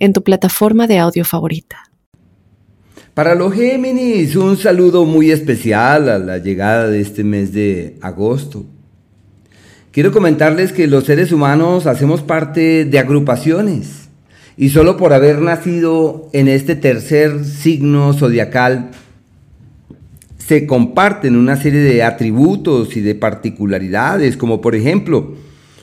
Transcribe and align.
en 0.00 0.12
tu 0.12 0.24
plataforma 0.24 0.88
de 0.88 0.98
audio 0.98 1.24
favorita. 1.24 1.90
Para 3.14 3.34
los 3.34 3.54
Géminis, 3.54 4.34
un 4.34 4.56
saludo 4.56 5.04
muy 5.04 5.30
especial 5.30 6.08
a 6.08 6.18
la 6.18 6.38
llegada 6.38 6.88
de 6.88 7.00
este 7.00 7.22
mes 7.22 7.52
de 7.52 7.96
agosto. 8.00 8.64
Quiero 9.92 10.10
comentarles 10.10 10.72
que 10.72 10.86
los 10.86 11.04
seres 11.04 11.30
humanos 11.30 11.86
hacemos 11.86 12.22
parte 12.22 12.84
de 12.84 12.98
agrupaciones 12.98 14.08
y 14.56 14.70
solo 14.70 14.96
por 14.96 15.12
haber 15.12 15.40
nacido 15.40 16.28
en 16.32 16.48
este 16.48 16.76
tercer 16.76 17.44
signo 17.44 18.12
zodiacal 18.12 18.90
se 20.38 20.66
comparten 20.66 21.36
una 21.36 21.56
serie 21.56 21.80
de 21.80 22.02
atributos 22.02 22.96
y 22.96 23.00
de 23.00 23.14
particularidades, 23.14 24.36
como 24.36 24.60
por 24.60 24.74
ejemplo 24.74 25.34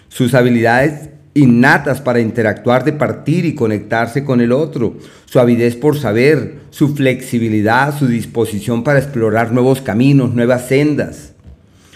sus 0.09 0.34
habilidades 0.34 1.09
innatas 1.38 2.02
para 2.02 2.20
interactuar, 2.20 2.84
de 2.84 2.94
partir 2.94 3.45
y 3.45 3.54
conectarse 3.54 4.23
con 4.23 4.41
el 4.41 4.52
otro, 4.52 4.98
su 5.26 5.40
avidez 5.40 5.76
por 5.76 5.98
saber, 5.98 6.55
su 6.72 6.95
flexibilidad, 6.95 7.98
su 7.98 8.08
disposición 8.08 8.84
para 8.84 9.00
explorar 9.00 9.52
nuevos 9.52 9.81
caminos, 9.81 10.34
nuevas 10.34 10.67
sendas, 10.67 11.34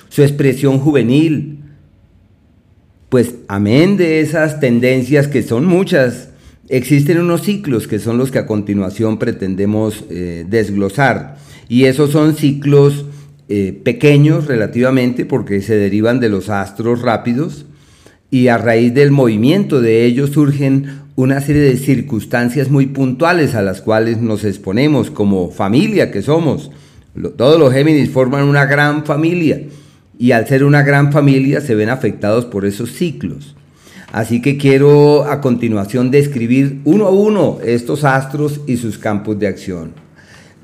su 0.09 0.21
expresión 0.21 0.79
juvenil. 0.79 1.59
Pues 3.09 3.35
amén 3.47 3.97
de 3.97 4.21
esas 4.21 4.59
tendencias 4.59 5.27
que 5.27 5.43
son 5.43 5.65
muchas, 5.65 6.29
existen 6.69 7.19
unos 7.19 7.41
ciclos 7.41 7.87
que 7.87 7.99
son 7.99 8.17
los 8.17 8.31
que 8.31 8.39
a 8.39 8.45
continuación 8.45 9.17
pretendemos 9.17 10.05
eh, 10.09 10.45
desglosar. 10.47 11.37
Y 11.67 11.85
esos 11.85 12.11
son 12.11 12.35
ciclos 12.35 13.05
eh, 13.49 13.79
pequeños 13.83 14.45
relativamente 14.45 15.25
porque 15.25 15.61
se 15.61 15.75
derivan 15.75 16.19
de 16.19 16.29
los 16.29 16.49
astros 16.49 17.01
rápidos 17.01 17.65
y 18.31 18.47
a 18.47 18.57
raíz 18.57 18.93
del 18.93 19.11
movimiento 19.11 19.81
de 19.81 20.05
ellos 20.05 20.31
surgen 20.31 21.01
una 21.15 21.41
serie 21.41 21.61
de 21.61 21.77
circunstancias 21.77 22.71
muy 22.71 22.87
puntuales 22.87 23.53
a 23.53 23.61
las 23.61 23.81
cuales 23.81 24.21
nos 24.21 24.45
exponemos 24.45 25.11
como 25.11 25.51
familia 25.51 26.09
que 26.09 26.21
somos. 26.21 26.71
Todos 27.37 27.59
los 27.59 27.73
Géminis 27.73 28.09
forman 28.09 28.45
una 28.45 28.65
gran 28.65 29.05
familia 29.05 29.61
y 30.17 30.31
al 30.31 30.47
ser 30.47 30.63
una 30.63 30.81
gran 30.81 31.11
familia 31.11 31.59
se 31.59 31.75
ven 31.75 31.89
afectados 31.89 32.45
por 32.45 32.65
esos 32.65 32.93
ciclos. 32.93 33.55
Así 34.13 34.41
que 34.41 34.57
quiero 34.57 35.25
a 35.25 35.41
continuación 35.41 36.09
describir 36.09 36.79
uno 36.85 37.07
a 37.07 37.11
uno 37.11 37.59
estos 37.63 38.05
astros 38.05 38.61
y 38.65 38.77
sus 38.77 38.97
campos 38.97 39.39
de 39.39 39.47
acción. 39.47 39.93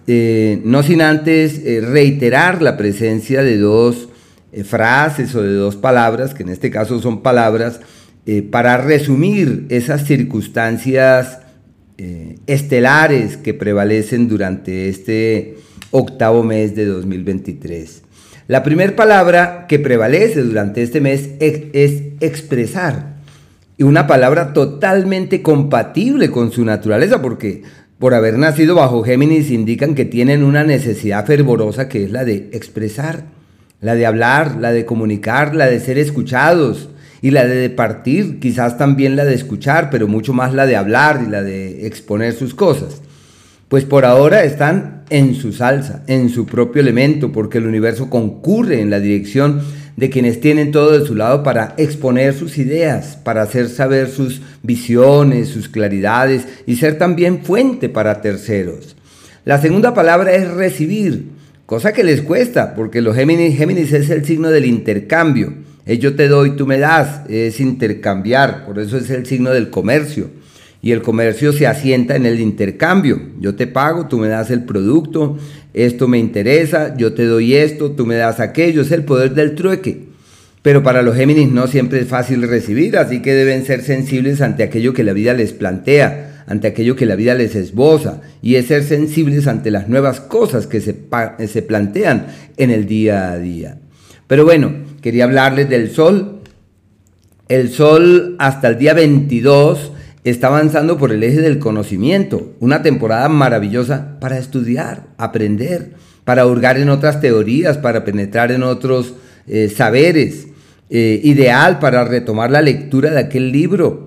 Eh, 0.06 0.62
no 0.64 0.84
sin 0.84 1.02
antes 1.02 1.62
eh, 1.66 1.82
reiterar 1.82 2.62
la 2.62 2.78
presencia 2.78 3.44
de 3.44 3.58
dos 3.58 4.08
eh, 4.58 4.64
frases 4.64 5.36
o 5.36 5.44
de 5.44 5.54
dos 5.54 5.76
palabras, 5.76 6.34
que 6.34 6.42
en 6.42 6.50
este 6.50 6.72
caso 6.72 7.00
son 7.00 7.22
palabras, 7.22 7.80
eh, 8.26 8.42
para 8.42 8.78
resumir 8.78 9.68
esas 9.70 10.06
circunstancias 10.06 11.42
eh, 12.00 12.38
estelares 12.48 13.38
que 13.38 13.54
prevalecen 13.54 14.28
durante 14.28 14.90
este 14.90 15.58
octavo 15.92 16.42
mes 16.42 16.76
de 16.76 16.86
2023. 16.86 18.02
La 18.48 18.64
primera 18.64 18.96
palabra 18.96 19.68
que 19.68 19.78
prevalece 19.78 20.42
durante 20.42 20.82
este 20.82 21.02
mes 21.02 21.30
es 21.40 22.02
expresar. 22.20 23.18
Y 23.78 23.84
una 23.84 24.08
palabra 24.08 24.54
totalmente 24.54 25.44
compatible 25.44 26.32
con 26.32 26.52
su 26.52 26.66
naturaleza, 26.66 27.22
porque 27.22 27.62
por 28.00 28.16
haber 28.16 28.40
nacido 28.40 28.74
bajo 28.74 29.04
Géminis 29.04 29.52
indican 29.52 29.94
que 29.94 30.06
tienen 30.06 30.44
una 30.44 30.64
necesidad 30.64 31.28
fervorosa 31.28 31.88
que 31.88 32.06
es 32.06 32.12
la 32.12 32.26
de 32.26 32.50
expresar 32.54 33.37
la 33.82 33.96
de 33.96 34.06
hablar, 34.06 34.58
la 34.60 34.72
de 34.72 34.86
comunicar, 34.86 35.56
la 35.56 35.68
de 35.68 35.80
ser 35.80 35.98
escuchados 35.98 36.90
y 37.22 37.32
la 37.32 37.46
de 37.46 37.56
departir, 37.56 38.40
quizás 38.40 38.78
también 38.78 39.16
la 39.16 39.26
de 39.26 39.36
escuchar, 39.36 39.90
pero 39.90 40.08
mucho 40.08 40.34
más 40.34 40.54
la 40.54 40.66
de 40.66 40.76
hablar 40.76 41.24
y 41.26 41.30
la 41.30 41.44
de 41.44 41.88
exponer 41.88 42.34
sus 42.34 42.54
cosas. 42.54 43.02
Pues 43.68 43.84
por 43.84 44.06
ahora 44.06 44.44
están 44.44 45.04
en 45.10 45.36
su 45.36 45.52
salsa, 45.52 46.04
en 46.08 46.30
su 46.30 46.46
propio 46.46 46.82
elemento, 46.82 47.32
porque 47.32 47.58
el 47.58 47.68
universo 47.68 48.10
concurre 48.10 48.82
en 48.82 48.90
la 48.90 49.00
dirección 49.00 49.62
de 49.98 50.10
quienes 50.10 50.40
tienen 50.40 50.72
todo 50.72 50.98
de 50.98 51.06
su 51.06 51.16
lado 51.16 51.44
para 51.44 51.74
exponer 51.78 52.34
sus 52.34 52.58
ideas, 52.60 53.18
para 53.24 53.42
hacer 53.42 53.68
saber 53.68 54.10
sus 54.10 54.42
visiones, 54.64 55.50
sus 55.50 55.70
claridades 55.70 56.48
y 56.66 56.76
ser 56.76 56.98
también 56.98 57.44
fuente 57.44 57.90
para 57.90 58.22
terceros. 58.22 58.96
La 59.44 59.60
segunda 59.60 59.94
palabra 59.94 60.34
es 60.34 60.50
recibir, 60.50 61.37
Cosa 61.68 61.92
que 61.92 62.06
les 62.06 62.22
cuesta, 62.22 62.76
porque 62.76 63.02
los 63.02 63.14
Géminis, 63.14 63.58
Géminis 63.58 63.92
es 63.92 64.10
el 64.10 64.24
signo 64.24 64.52
del 64.52 64.64
intercambio. 64.64 65.54
Es 65.86 66.00
yo 66.00 66.16
te 66.16 66.30
doy, 66.30 66.56
tú 66.56 66.66
me 66.66 66.80
das, 66.80 67.30
es 67.30 67.60
intercambiar, 67.60 68.66
por 68.66 68.80
eso 68.80 68.96
es 68.96 69.10
el 69.10 69.26
signo 69.26 69.50
del 69.50 69.70
comercio. 69.70 70.30
Y 70.82 70.94
el 70.94 71.02
comercio 71.02 71.52
se 71.52 71.68
asienta 71.68 72.16
en 72.16 72.26
el 72.26 72.40
intercambio. 72.40 73.20
Yo 73.42 73.56
te 73.56 73.68
pago, 73.68 74.08
tú 74.08 74.18
me 74.18 74.30
das 74.30 74.50
el 74.50 74.64
producto, 74.64 75.38
esto 75.74 76.08
me 76.08 76.20
interesa, 76.20 76.96
yo 76.96 77.12
te 77.14 77.26
doy 77.26 77.56
esto, 77.56 77.92
tú 77.92 78.06
me 78.06 78.16
das 78.16 78.40
aquello, 78.40 78.82
es 78.84 78.94
el 78.94 79.04
poder 79.04 79.34
del 79.34 79.54
trueque. 79.54 80.04
Pero 80.62 80.84
para 80.84 81.02
los 81.02 81.18
Géminis 81.18 81.52
no 81.52 81.68
siempre 81.68 82.00
es 82.00 82.08
fácil 82.08 82.48
recibir, 82.48 82.96
así 82.96 83.22
que 83.22 83.34
deben 83.34 83.66
ser 83.66 83.84
sensibles 83.84 84.40
ante 84.40 84.64
aquello 84.64 84.94
que 84.94 85.04
la 85.04 85.12
vida 85.12 85.34
les 85.34 85.52
plantea 85.52 86.27
ante 86.48 86.68
aquello 86.68 86.96
que 86.96 87.06
la 87.06 87.16
vida 87.16 87.36
les 87.36 87.56
esboza 87.56 88.22
y 88.42 88.56
es 88.56 88.68
ser 88.68 88.84
sensibles 88.84 89.48
ante 89.48 89.70
las 89.70 89.90
nuevas 89.90 90.22
cosas 90.22 90.66
que 90.66 90.80
se, 90.82 90.96
se 91.48 91.62
plantean 91.62 92.28
en 92.56 92.72
el 92.72 92.88
día 92.88 93.32
a 93.32 93.38
día. 93.38 93.78
Pero 94.28 94.46
bueno, 94.46 94.72
quería 95.02 95.26
hablarles 95.26 95.70
del 95.70 95.92
Sol. 95.92 96.40
El 97.50 97.70
Sol 97.70 98.36
hasta 98.40 98.70
el 98.70 98.78
día 98.78 98.94
22 98.94 99.92
está 100.24 100.48
avanzando 100.48 100.98
por 100.98 101.12
el 101.12 101.24
eje 101.24 101.42
del 101.42 101.60
conocimiento, 101.60 102.56
una 102.60 102.82
temporada 102.82 103.30
maravillosa 103.30 104.18
para 104.20 104.38
estudiar, 104.38 105.04
aprender, 105.18 105.94
para 106.24 106.46
hurgar 106.46 106.78
en 106.78 106.90
otras 106.90 107.22
teorías, 107.22 107.78
para 107.78 108.04
penetrar 108.04 108.52
en 108.52 108.64
otros 108.64 109.14
eh, 109.48 109.70
saberes, 109.74 110.48
eh, 110.90 111.20
ideal 111.24 111.80
para 111.80 112.06
retomar 112.06 112.52
la 112.52 112.62
lectura 112.62 113.12
de 113.12 113.20
aquel 113.20 113.52
libro 113.52 114.07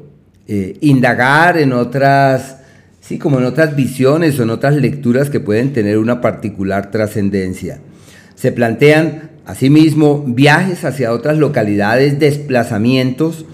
eh, 0.52 0.76
indagar 0.80 1.58
en 1.58 1.72
otras, 1.72 2.56
sí, 3.00 3.18
como 3.18 3.38
en 3.38 3.44
otras 3.44 3.76
visiones 3.76 4.36
o 4.36 4.42
en 4.42 4.50
otras 4.50 4.74
lecturas 4.74 5.30
que 5.30 5.38
pueden 5.38 5.72
tener 5.72 5.96
una 5.96 6.20
particular 6.20 6.90
trascendencia. 6.90 7.78
Se 8.34 8.50
plantean 8.50 9.30
asimismo 9.46 10.24
viajes 10.26 10.84
hacia 10.84 11.12
otras 11.12 11.38
localidades, 11.38 12.18
desplazamientos, 12.18 13.44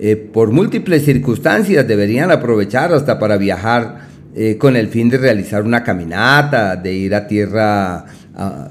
eh, 0.00 0.16
por 0.16 0.50
múltiples 0.50 1.04
circunstancias 1.04 1.86
deberían 1.86 2.30
aprovechar 2.30 2.90
hasta 2.94 3.18
para 3.18 3.36
viajar 3.36 4.06
eh, 4.34 4.56
con 4.56 4.76
el 4.76 4.88
fin 4.88 5.10
de 5.10 5.18
realizar 5.18 5.62
una 5.62 5.84
caminata, 5.84 6.76
de 6.76 6.94
ir 6.94 7.14
a 7.14 7.26
tierra, 7.26 8.06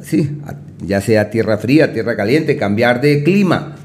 sí, 0.02 0.40
ya 0.84 1.02
sea 1.02 1.29
tierra 1.29 1.59
fría, 1.59 1.94
tierra 1.94 2.16
caliente, 2.16 2.57
cambiar 2.57 3.00
de 3.00 3.23
clima 3.23 3.75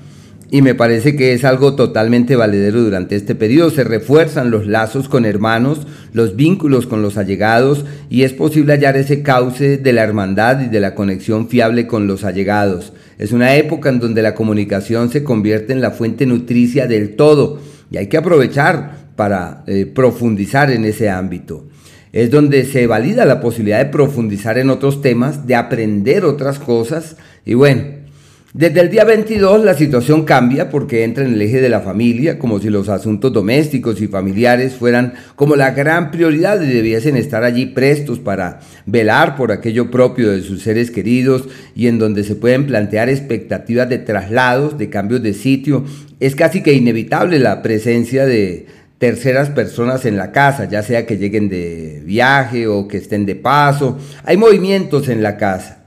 y 0.51 0.63
me 0.63 0.75
parece 0.75 1.15
que 1.15 1.33
es 1.33 1.45
algo 1.45 1.75
totalmente 1.77 2.35
valedero 2.35 2.83
durante 2.83 3.15
este 3.15 3.35
periodo. 3.35 3.71
Se 3.71 3.85
refuerzan 3.85 4.51
los 4.51 4.67
lazos 4.67 5.09
con 5.09 5.25
hermanos, 5.25 5.87
los 6.13 6.35
vínculos 6.35 6.87
con 6.87 7.03
los 7.03 7.17
allegados 7.17 7.85
y 8.09 8.25
es 8.25 8.33
posible 8.33 8.73
hallar 8.73 8.97
ese 8.97 9.23
cauce 9.23 9.79
de 9.79 9.93
la 9.93 10.03
hermandad 10.03 10.61
y 10.61 10.69
de 10.69 10.81
la 10.81 10.95
conexión 10.95 11.49
fiable 11.49 11.87
con 11.87 12.09
los 12.09 12.25
allegados. 12.25 12.93
Es 13.19 13.33
una 13.33 13.55
época 13.55 13.91
en 13.91 14.01
donde 14.01 14.23
la 14.23 14.35
comunicación 14.35 15.11
se 15.11 15.23
convierte 15.23 15.73
en 15.73 15.81
la 15.81 15.93
fuente 15.93 16.27
nutricia 16.27 16.89
del 16.89 17.15
todo 17.15 17.61
y 17.91 17.99
hay 17.99 18.09
que 18.09 18.17
aprovechar 18.17 19.11
para 19.15 19.63
eh, 19.67 19.87
profundizar 19.87 20.71
en 20.73 20.85
ese 20.85 21.11
ámbito. 21.11 21.69
Es 22.13 22.31
donde 22.31 22.65
se 22.65 22.89
valida 22.89 23.25
la 23.25 23.41
posibilidad 23.41 23.79
de 23.79 23.93
profundizar 23.93 24.59
en 24.59 24.71
otros 24.71 25.01
temas, 25.01 25.47
de 25.47 25.55
aprender 25.55 26.25
otras 26.25 26.59
cosas 26.59 27.17
y 27.45 27.55
bueno, 27.55 28.00
desde 28.53 28.81
el 28.81 28.91
día 28.91 29.05
22 29.05 29.65
la 29.65 29.75
situación 29.75 30.25
cambia 30.25 30.71
porque 30.71 31.05
entra 31.05 31.25
en 31.25 31.35
el 31.35 31.43
eje 31.43 31.61
de 31.61 31.69
la 31.69 31.83
familia, 31.83 32.37
como 32.37 32.59
si 32.59 32.69
los 32.69 32.89
asuntos 32.89 33.33
domésticos 33.33 34.01
y 34.01 34.09
familiares 34.09 34.75
fueran 34.75 35.15
como 35.37 35.55
la 35.55 35.71
gran 35.71 36.11
prioridad 36.11 36.61
y 36.61 36.67
debiesen 36.67 37.17
estar 37.17 37.45
allí 37.45 37.67
prestos 37.67 38.19
para 38.19 38.59
velar 38.87 39.37
por 39.37 39.53
aquello 39.53 39.89
propio 39.93 40.33
de 40.33 40.43
sus 40.43 40.65
seres 40.65 40.91
queridos 40.91 41.45
y 41.77 41.87
en 41.87 42.01
donde 42.01 42.25
se 42.25 42.35
pueden 42.35 42.67
plantear 42.67 43.09
expectativas 43.09 43.89
de 43.89 43.99
traslados, 43.99 44.77
de 44.77 44.91
cambios 44.91 45.23
de 45.23 45.33
sitio. 45.33 45.85
Es 46.19 46.35
casi 46.35 46.61
que 46.61 46.73
inevitable 46.73 47.39
la 47.39 47.63
presencia 47.63 48.27
de, 48.27 48.67
terceras 48.99 49.49
personas 49.49 50.05
en 50.05 50.19
la 50.19 50.31
casa, 50.31 50.67
ya 50.67 50.83
sea 50.83 51.07
que 51.07 51.17
lleguen 51.17 51.49
de 51.49 52.03
viaje 52.05 52.67
o 52.67 52.87
que 52.87 52.99
estén 52.99 53.25
de 53.25 53.35
paso. 53.35 53.97
Hay 54.25 54.37
movimientos 54.37 55.09
en 55.09 55.23
la 55.23 55.39
casa 55.39 55.80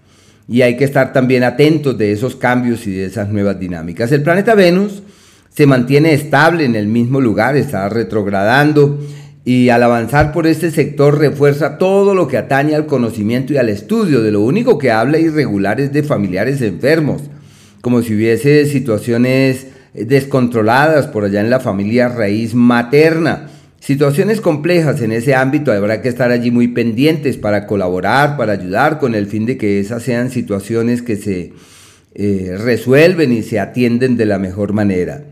y 0.47 0.61
hay 0.61 0.77
que 0.77 0.83
estar 0.83 1.13
también 1.13 1.43
atentos 1.43 1.97
de 1.97 2.11
esos 2.11 2.35
cambios 2.35 2.85
y 2.87 2.91
de 2.91 3.05
esas 3.05 3.29
nuevas 3.29 3.59
dinámicas. 3.59 4.11
El 4.11 4.23
planeta 4.23 4.55
Venus 4.55 5.03
se 5.49 5.65
mantiene 5.65 6.13
estable 6.13 6.65
en 6.65 6.75
el 6.75 6.87
mismo 6.87 7.21
lugar, 7.21 7.55
está 7.55 7.87
retrogradando 7.89 8.99
y 9.45 9.69
al 9.69 9.83
avanzar 9.83 10.31
por 10.31 10.47
este 10.47 10.71
sector 10.71 11.19
refuerza 11.19 11.77
todo 11.77 12.15
lo 12.15 12.27
que 12.27 12.37
atañe 12.37 12.75
al 12.75 12.85
conocimiento 12.85 13.53
y 13.53 13.57
al 13.57 13.69
estudio. 13.69 14.21
De 14.21 14.31
lo 14.31 14.41
único 14.41 14.77
que 14.77 14.91
habla 14.91 15.19
irregular 15.19 15.79
es 15.81 15.91
de 15.91 16.03
familiares 16.03 16.61
enfermos, 16.61 17.21
como 17.81 18.01
si 18.01 18.15
hubiese 18.15 18.65
situaciones 18.65 19.67
descontroladas 19.93 21.07
por 21.07 21.25
allá 21.25 21.41
en 21.41 21.49
la 21.49 21.59
familia 21.59 22.07
raíz 22.07 22.55
materna. 22.55 23.49
Situaciones 23.85 24.39
complejas 24.39 25.01
en 25.01 25.11
ese 25.11 25.35
ámbito 25.35 25.73
habrá 25.73 26.01
que 26.01 26.07
estar 26.07 26.31
allí 26.31 26.51
muy 26.51 26.69
pendientes 26.69 27.35
para 27.35 27.67
colaborar, 27.67 28.37
para 28.37 28.53
ayudar 28.53 28.97
con 28.97 29.13
el 29.13 29.27
fin 29.27 29.45
de 29.45 29.57
que 29.57 29.81
esas 29.81 30.03
sean 30.03 30.29
situaciones 30.29 31.01
que 31.01 31.17
se 31.17 31.51
eh, 32.15 32.55
resuelven 32.57 33.33
y 33.33 33.43
se 33.43 33.59
atienden 33.59 34.15
de 34.15 34.25
la 34.25 34.39
mejor 34.39 34.71
manera. 34.71 35.25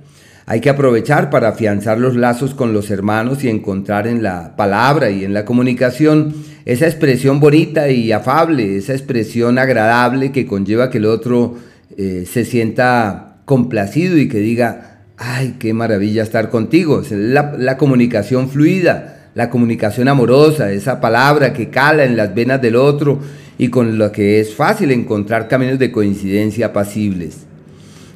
Hay 0.45 0.59
que 0.59 0.69
aprovechar 0.69 1.29
para 1.29 1.47
afianzar 1.47 1.97
los 1.97 2.17
lazos 2.17 2.53
con 2.53 2.73
los 2.73 2.91
hermanos 2.91 3.41
y 3.45 3.47
encontrar 3.47 4.05
en 4.05 4.21
la 4.21 4.57
palabra 4.57 5.11
y 5.11 5.23
en 5.23 5.33
la 5.33 5.45
comunicación 5.45 6.35
esa 6.65 6.87
expresión 6.87 7.39
bonita 7.39 7.89
y 7.89 8.11
afable, 8.11 8.75
esa 8.75 8.91
expresión 8.91 9.59
agradable 9.59 10.33
que 10.33 10.45
conlleva 10.45 10.89
que 10.89 10.97
el 10.97 11.05
otro 11.05 11.55
eh, 11.95 12.25
se 12.29 12.43
sienta 12.43 13.37
complacido 13.45 14.17
y 14.17 14.27
que 14.27 14.39
diga, 14.39 14.90
ay, 15.21 15.55
qué 15.59 15.73
maravilla 15.73 16.23
estar 16.23 16.49
contigo. 16.49 17.03
La, 17.11 17.53
la 17.57 17.77
comunicación 17.77 18.49
fluida, 18.49 19.29
la 19.35 19.49
comunicación 19.49 20.07
amorosa, 20.07 20.71
esa 20.71 20.99
palabra 20.99 21.53
que 21.53 21.69
cala 21.69 22.05
en 22.05 22.17
las 22.17 22.33
venas 22.33 22.61
del 22.61 22.75
otro 22.75 23.19
y 23.57 23.69
con 23.69 23.99
lo 23.99 24.11
que 24.11 24.39
es 24.39 24.55
fácil 24.55 24.91
encontrar 24.91 25.47
caminos 25.47 25.77
de 25.77 25.91
coincidencia 25.91 26.67
apacibles. 26.67 27.45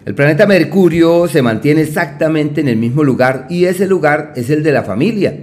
El 0.05 0.15
planeta 0.15 0.47
Mercurio 0.47 1.27
se 1.27 1.43
mantiene 1.43 1.81
exactamente 1.81 2.61
en 2.61 2.67
el 2.67 2.77
mismo 2.77 3.03
lugar 3.03 3.45
y 3.49 3.65
ese 3.65 3.87
lugar 3.87 4.33
es 4.35 4.49
el 4.49 4.63
de 4.63 4.71
la 4.71 4.83
familia. 4.83 5.35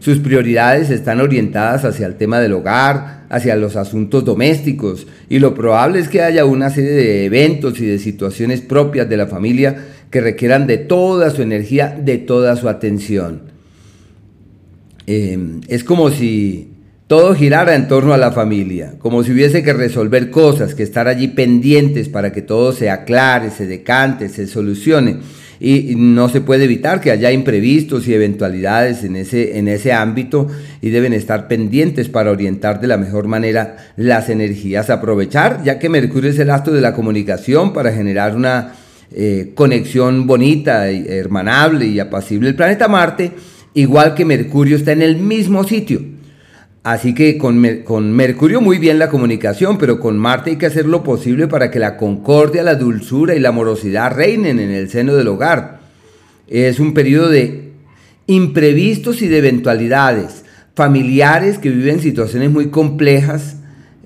Sus 0.00 0.18
prioridades 0.18 0.90
están 0.90 1.20
orientadas 1.20 1.84
hacia 1.84 2.06
el 2.06 2.14
tema 2.14 2.38
del 2.38 2.52
hogar, 2.52 3.24
hacia 3.30 3.56
los 3.56 3.76
asuntos 3.76 4.24
domésticos 4.24 5.06
y 5.28 5.38
lo 5.38 5.54
probable 5.54 5.98
es 5.98 6.08
que 6.08 6.22
haya 6.22 6.44
una 6.44 6.70
serie 6.70 6.92
de 6.92 7.24
eventos 7.24 7.80
y 7.80 7.86
de 7.86 7.98
situaciones 7.98 8.60
propias 8.60 9.08
de 9.08 9.16
la 9.16 9.26
familia 9.26 9.76
que 10.10 10.20
requieran 10.20 10.66
de 10.66 10.78
toda 10.78 11.30
su 11.30 11.42
energía, 11.42 11.96
de 11.98 12.18
toda 12.18 12.56
su 12.56 12.68
atención. 12.68 13.42
Em, 15.06 15.60
es 15.68 15.84
como 15.84 16.10
si 16.10 16.68
todo 17.06 17.34
girara 17.34 17.74
en 17.74 17.88
torno 17.88 18.12
a 18.12 18.18
la 18.18 18.32
familia, 18.32 18.94
como 18.98 19.24
si 19.24 19.32
hubiese 19.32 19.62
que 19.62 19.72
resolver 19.72 20.30
cosas, 20.30 20.74
que 20.74 20.82
estar 20.82 21.08
allí 21.08 21.28
pendientes 21.28 22.08
para 22.08 22.32
que 22.32 22.42
todo 22.42 22.72
se 22.72 22.90
aclare, 22.90 23.50
se 23.50 23.66
decante, 23.66 24.28
se 24.28 24.46
solucione 24.46 25.16
y 25.60 25.94
no 25.96 26.28
se 26.28 26.40
puede 26.40 26.64
evitar 26.64 27.00
que 27.00 27.10
haya 27.10 27.32
imprevistos 27.32 28.06
y 28.06 28.14
eventualidades 28.14 29.02
en 29.02 29.16
ese, 29.16 29.58
en 29.58 29.66
ese 29.66 29.92
ámbito 29.92 30.46
y 30.80 30.90
deben 30.90 31.12
estar 31.12 31.48
pendientes 31.48 32.08
para 32.08 32.30
orientar 32.30 32.80
de 32.80 32.86
la 32.86 32.96
mejor 32.96 33.26
manera 33.26 33.76
las 33.96 34.28
energías, 34.28 34.90
aprovechar, 34.90 35.62
ya 35.64 35.78
que 35.78 35.88
Mercurio 35.88 36.30
es 36.30 36.38
el 36.38 36.50
astro 36.50 36.72
de 36.72 36.80
la 36.80 36.94
comunicación 36.94 37.72
para 37.72 37.92
generar 37.92 38.36
una 38.36 38.74
eh, 39.12 39.52
conexión 39.54 40.26
bonita, 40.26 40.88
hermanable 40.90 41.86
y 41.86 42.00
apacible. 42.00 42.48
El 42.48 42.56
planeta 42.56 42.88
Marte, 42.88 43.32
igual 43.74 44.14
que 44.14 44.24
Mercurio, 44.24 44.76
está 44.76 44.92
en 44.92 45.02
el 45.02 45.16
mismo 45.16 45.64
sitio 45.64 46.00
Así 46.88 47.14
que 47.14 47.36
con, 47.36 47.60
Mercurio 48.14 48.62
muy 48.62 48.78
bien 48.78 48.98
la 48.98 49.10
comunicación, 49.10 49.76
pero 49.76 50.00
con 50.00 50.16
Marte 50.16 50.52
hay 50.52 50.56
que 50.56 50.64
hacer 50.64 50.86
lo 50.86 51.02
posible 51.02 51.46
para 51.46 51.70
que 51.70 51.78
la 51.78 51.98
concordia, 51.98 52.62
la 52.62 52.76
dulzura 52.76 53.34
y 53.34 53.40
la 53.40 53.50
amorosidad 53.50 54.14
reinen 54.14 54.58
en 54.58 54.70
el 54.70 54.88
seno 54.88 55.14
del 55.14 55.28
hogar. 55.28 55.80
Es 56.46 56.80
un 56.80 56.94
periodo 56.94 57.28
de 57.28 57.72
imprevistos 58.26 59.20
y 59.20 59.28
de 59.28 59.36
eventualidades 59.36 60.46
familiares 60.74 61.58
que 61.58 61.68
viven 61.68 62.00
situaciones 62.00 62.50
muy 62.50 62.68
complejas, 62.68 63.56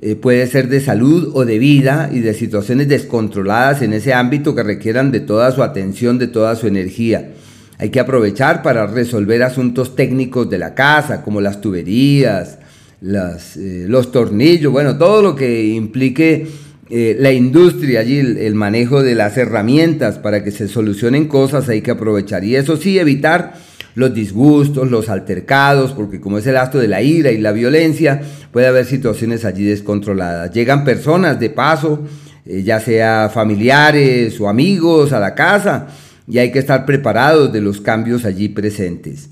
eh, 0.05 0.17
puede 0.17 0.49
ser 0.49 0.69
de 0.69 0.81
salud 0.81 1.31
o 1.33 1.45
de 1.45 1.61
vida 1.61 2.11
y 2.13 2.19
de 2.19 2.35
situaciones 2.35 2.89
descontroladas 2.89 3.83
en 3.83 3.93
ese 3.93 4.13
ámbito 4.13 4.53
que 4.53 4.65
requieran 4.65 5.13
de 5.13 5.21
toda 5.21 5.53
su 5.53 5.63
atención, 5.63 6.19
de 6.19 6.27
toda 6.27 6.57
su 6.57 6.67
energía. 6.67 7.31
Hay 7.79 7.91
que 7.91 8.01
aprovechar 8.01 8.65
para 8.65 8.89
resolver 8.89 9.45
asuntos 9.45 9.95
técnicos 9.95 10.51
de 10.51 10.59
la 10.59 10.75
casa, 10.75 11.23
como 11.23 11.41
las 11.41 11.61
tuberías, 11.61 12.59
las, 13.01 13.57
eh, 13.57 13.87
los 13.89 14.11
tornillos, 14.11 14.73
bueno, 14.73 14.99
todo 14.99 15.23
lo 15.23 15.37
que 15.37 15.67
implique 15.67 16.49
eh, 16.91 17.17
la 17.21 17.31
industria 17.31 18.01
allí, 18.01 18.19
el, 18.19 18.55
manejo 18.57 19.05
de 19.05 19.15
las 19.15 19.37
herramientas 19.39 20.19
para 20.19 20.43
que 20.43 20.51
se 20.51 20.67
solucionen 20.67 21.29
cosas 21.29 21.69
hay 21.69 21.81
que 21.81 21.93
aprovechar. 21.93 22.43
Y 22.43 22.57
eso 22.57 22.77
sí, 22.77 22.99
evitar 22.99 23.55
los 23.95 24.15
disgustos, 24.15 24.91
los 24.91 25.09
altercados, 25.09 25.93
porque 25.93 26.21
como 26.21 26.39
es 26.39 26.47
el 26.47 26.57
acto 26.57 26.79
de 26.79 26.89
la 26.89 27.03
ira 27.03 27.31
y 27.31 27.39
la 27.39 27.53
violencia, 27.53 28.21
puede 28.51 28.67
haber 28.67 28.87
situaciones 28.87 29.45
allí 29.45 29.65
descontroladas. 29.65 30.51
Llegan 30.53 30.85
personas 30.85 31.39
de 31.39 31.51
paso, 31.51 32.03
eh, 32.45 32.63
ya 32.63 32.81
sea 32.81 33.31
familiares 33.33 34.41
o 34.41 34.49
amigos 34.49 35.13
a 35.13 35.21
la 35.21 35.35
casa, 35.35 35.89
y 36.27 36.39
hay 36.39 36.51
que 36.53 36.59
estar 36.59 36.87
preparados 36.87 37.53
de 37.53 37.61
los 37.61 37.81
cambios 37.81 38.25
allí 38.25 38.49
presentes. 38.49 39.29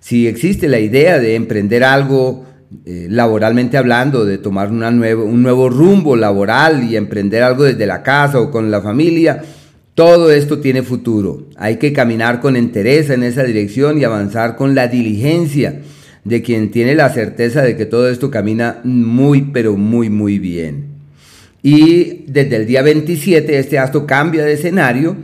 Si 0.00 0.26
existe 0.26 0.68
la 0.68 0.80
idea 0.80 1.18
de 1.18 1.36
emprender 1.36 1.84
algo, 1.84 2.44
eh, 2.84 3.06
laboralmente 3.08 3.76
hablando, 3.76 4.24
de 4.24 4.38
tomar 4.38 4.70
una 4.70 4.88
un 4.88 5.42
nuevo 5.42 5.70
rumbo 5.70 6.16
laboral 6.16 6.82
y 6.84 6.96
emprender 6.96 7.42
algo 7.42 7.64
desde 7.64 7.86
la 7.86 8.02
casa 8.02 8.40
o 8.40 8.50
con 8.50 8.70
la 8.70 8.80
familia, 8.80 9.42
todo 10.04 10.32
esto 10.32 10.58
tiene 10.58 10.82
futuro. 10.82 11.44
Hay 11.54 11.76
que 11.76 11.92
caminar 11.92 12.40
con 12.40 12.56
entereza 12.56 13.14
en 13.14 13.22
esa 13.22 13.44
dirección 13.44 14.00
y 14.00 14.04
avanzar 14.04 14.56
con 14.56 14.74
la 14.74 14.88
diligencia 14.88 15.80
de 16.24 16.42
quien 16.42 16.72
tiene 16.72 16.96
la 16.96 17.08
certeza 17.10 17.62
de 17.62 17.76
que 17.76 17.86
todo 17.86 18.08
esto 18.08 18.28
camina 18.28 18.80
muy, 18.82 19.42
pero 19.52 19.76
muy, 19.76 20.10
muy 20.10 20.40
bien. 20.40 20.86
Y 21.62 22.24
desde 22.26 22.56
el 22.56 22.66
día 22.66 22.82
27 22.82 23.56
este 23.56 23.78
astro 23.78 24.04
cambia 24.04 24.42
de 24.42 24.54
escenario 24.54 25.14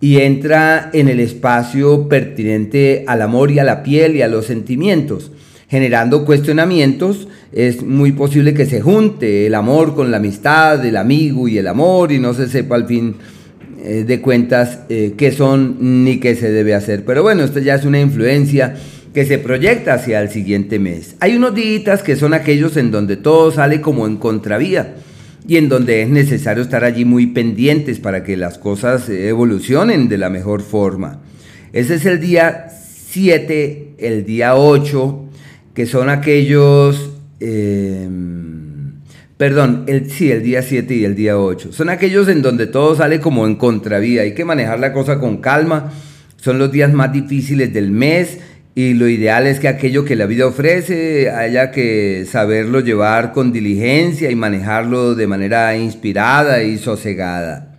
y 0.00 0.16
entra 0.16 0.90
en 0.92 1.06
el 1.06 1.20
espacio 1.20 2.08
pertinente 2.08 3.04
al 3.06 3.22
amor 3.22 3.52
y 3.52 3.60
a 3.60 3.64
la 3.64 3.84
piel 3.84 4.16
y 4.16 4.22
a 4.22 4.26
los 4.26 4.46
sentimientos 4.46 5.30
generando 5.68 6.24
cuestionamientos, 6.24 7.26
es 7.52 7.82
muy 7.82 8.12
posible 8.12 8.52
que 8.52 8.66
se 8.66 8.80
junte 8.80 9.46
el 9.46 9.54
amor 9.54 9.94
con 9.94 10.10
la 10.10 10.18
amistad, 10.18 10.84
el 10.84 10.96
amigo 10.96 11.48
y 11.48 11.58
el 11.58 11.66
amor, 11.66 12.12
y 12.12 12.18
no 12.18 12.34
se 12.34 12.48
sepa 12.48 12.76
al 12.76 12.86
fin 12.86 13.16
eh, 13.84 14.04
de 14.04 14.20
cuentas 14.20 14.80
eh, 14.88 15.12
qué 15.16 15.30
son 15.30 16.04
ni 16.04 16.18
qué 16.18 16.34
se 16.34 16.50
debe 16.50 16.74
hacer. 16.74 17.04
Pero 17.04 17.22
bueno, 17.22 17.44
esto 17.44 17.60
ya 17.60 17.74
es 17.74 17.84
una 17.84 18.00
influencia 18.00 18.76
que 19.12 19.26
se 19.26 19.38
proyecta 19.38 19.94
hacia 19.94 20.20
el 20.22 20.30
siguiente 20.30 20.78
mes. 20.78 21.16
Hay 21.20 21.36
unos 21.36 21.54
días 21.54 22.02
que 22.02 22.16
son 22.16 22.32
aquellos 22.32 22.76
en 22.78 22.90
donde 22.90 23.16
todo 23.16 23.52
sale 23.52 23.80
como 23.80 24.06
en 24.06 24.16
contravía 24.16 24.94
y 25.46 25.58
en 25.58 25.68
donde 25.68 26.02
es 26.02 26.08
necesario 26.08 26.62
estar 26.62 26.82
allí 26.82 27.04
muy 27.04 27.26
pendientes 27.26 28.00
para 28.00 28.24
que 28.24 28.36
las 28.38 28.56
cosas 28.56 29.08
evolucionen 29.10 30.08
de 30.08 30.18
la 30.18 30.30
mejor 30.30 30.62
forma. 30.62 31.20
Ese 31.74 31.96
es 31.96 32.06
el 32.06 32.20
día 32.20 32.68
7, 32.70 33.96
el 33.98 34.24
día 34.24 34.56
8, 34.56 35.24
que 35.74 35.86
son 35.86 36.08
aquellos, 36.08 37.10
eh, 37.38 38.08
perdón, 39.44 39.84
el, 39.88 40.10
sí, 40.10 40.30
el 40.30 40.42
día 40.42 40.62
7 40.62 40.94
y 40.94 41.04
el 41.04 41.14
día 41.14 41.38
8, 41.38 41.70
son 41.70 41.90
aquellos 41.90 42.28
en 42.28 42.40
donde 42.40 42.66
todo 42.66 42.96
sale 42.96 43.20
como 43.20 43.46
en 43.46 43.56
contravía, 43.56 44.22
hay 44.22 44.32
que 44.32 44.46
manejar 44.46 44.80
la 44.80 44.94
cosa 44.94 45.20
con 45.20 45.36
calma, 45.36 45.92
son 46.40 46.58
los 46.58 46.72
días 46.72 46.90
más 46.94 47.12
difíciles 47.12 47.70
del 47.74 47.90
mes 47.90 48.38
y 48.74 48.94
lo 48.94 49.06
ideal 49.06 49.46
es 49.46 49.60
que 49.60 49.68
aquello 49.68 50.02
que 50.02 50.16
la 50.16 50.24
vida 50.24 50.46
ofrece 50.46 51.28
haya 51.28 51.72
que 51.72 52.24
saberlo 52.26 52.80
llevar 52.80 53.32
con 53.32 53.52
diligencia 53.52 54.30
y 54.30 54.34
manejarlo 54.34 55.14
de 55.14 55.26
manera 55.26 55.76
inspirada 55.76 56.62
y 56.62 56.78
sosegada. 56.78 57.76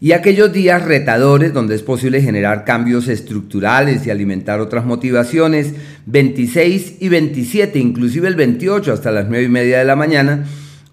Y 0.00 0.10
aquellos 0.10 0.52
días 0.52 0.84
retadores 0.84 1.52
donde 1.52 1.76
es 1.76 1.82
posible 1.82 2.20
generar 2.22 2.64
cambios 2.64 3.06
estructurales 3.06 4.04
y 4.04 4.10
alimentar 4.10 4.58
otras 4.58 4.84
motivaciones, 4.84 5.74
26 6.06 6.96
y 6.98 7.08
27, 7.08 7.78
inclusive 7.78 8.26
el 8.26 8.34
28 8.34 8.92
hasta 8.92 9.12
las 9.12 9.28
9 9.28 9.44
y 9.44 9.48
media 9.48 9.78
de 9.78 9.84
la 9.84 9.94
mañana, 9.94 10.44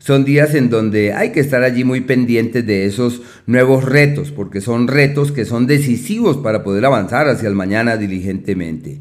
son 0.05 0.24
días 0.24 0.53
en 0.53 0.69
donde 0.69 1.13
hay 1.13 1.31
que 1.31 1.39
estar 1.39 1.63
allí 1.63 1.83
muy 1.83 2.01
pendientes 2.01 2.63
de 2.63 2.85
esos 2.85 3.24
nuevos 3.47 3.83
retos, 3.83 4.29
porque 4.29 4.62
son 4.62 4.88
retos 4.88 5.31
que 5.31 5.45
son 5.45 5.65
decisivos 5.65 6.38
para 6.38 6.63
poder 6.63 6.85
avanzar 6.85 7.27
hacia 7.27 7.50
el 7.50 7.55
mañana 7.55 7.97
diligentemente. 7.97 9.00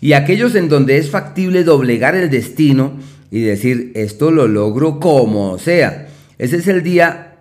Y 0.00 0.12
aquellos 0.12 0.54
en 0.54 0.68
donde 0.68 0.98
es 0.98 1.10
factible 1.10 1.64
doblegar 1.64 2.14
el 2.14 2.30
destino 2.30 2.92
y 3.32 3.40
decir, 3.40 3.90
esto 3.96 4.30
lo 4.30 4.46
logro 4.46 5.00
como 5.00 5.58
sea. 5.58 6.06
Ese 6.38 6.58
es 6.58 6.68
el 6.68 6.84
día 6.84 7.38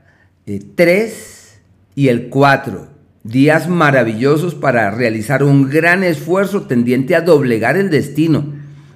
3 0.75 0.79
eh, 0.87 1.13
y 1.93 2.07
el 2.07 2.29
4. 2.29 2.87
días 3.23 3.69
maravillosos 3.69 4.55
para 4.55 4.89
realizar 4.89 5.43
un 5.43 5.69
gran 5.69 6.03
esfuerzo 6.03 6.63
tendiente 6.63 7.15
a 7.15 7.21
doblegar 7.21 7.77
el 7.77 7.91
destino. 7.91 8.55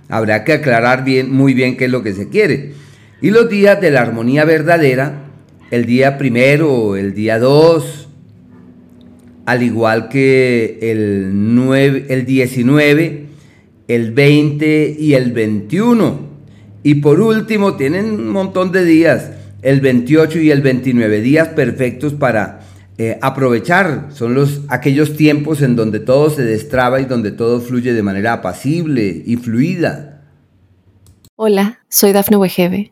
Habrá 0.09 0.43
que 0.43 0.53
aclarar 0.53 1.03
bien, 1.03 1.31
muy 1.31 1.53
bien 1.53 1.77
qué 1.77 1.86
es 1.86 1.91
lo 1.91 2.01
que 2.01 2.13
se 2.13 2.29
quiere. 2.29 2.87
Y 3.19 3.31
los 3.31 3.50
días 3.50 3.81
de 3.81 3.89
la 3.89 4.01
armonía 4.01 4.45
verdadera, 4.45 5.24
el 5.71 5.88
día 5.88 6.19
primero, 6.19 6.95
el 6.95 7.15
día 7.15 7.39
dos, 7.39 8.07
al 9.47 9.63
igual 9.63 10.07
que 10.07 10.77
el, 10.83 11.31
9, 11.55 12.05
el 12.09 12.25
19, 12.27 13.25
el 13.88 14.12
20 14.12 14.95
y 15.00 15.15
el 15.15 15.31
21. 15.31 16.19
Y 16.83 16.95
por 16.95 17.19
último, 17.19 17.75
tienen 17.75 18.05
un 18.05 18.29
montón 18.29 18.71
de 18.71 18.86
días, 18.86 19.31
el 19.63 19.81
28 19.81 20.39
y 20.39 20.51
el 20.51 20.62
29, 20.62 21.21
días 21.21 21.47
perfectos 21.50 22.13
para 22.13 22.59
eh, 23.00 23.17
aprovechar. 23.24 24.09
Son 24.13 24.36
los, 24.36 24.62
aquellos 24.67 25.17
tiempos 25.17 25.63
en 25.63 25.75
donde 25.75 26.00
todo 26.00 26.29
se 26.29 26.43
destraba 26.43 27.01
y 27.01 27.05
donde 27.05 27.31
todo 27.31 27.62
fluye 27.62 27.93
de 27.93 28.03
manera 28.03 28.33
apacible 28.33 29.24
y 29.25 29.38
fluida. 29.38 30.21
Hola, 31.36 31.79
soy 31.89 32.13
Dafne 32.13 32.38
Wegebe 32.38 32.91